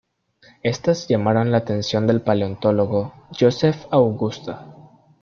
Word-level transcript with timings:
Estas 0.63 1.07
llamaron 1.07 1.51
la 1.51 1.57
atención 1.59 2.07
del 2.07 2.21
paleontólogo 2.23 3.13
Josef 3.39 3.85
Augusta. 3.91 4.65